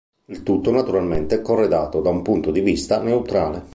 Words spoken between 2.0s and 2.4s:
da un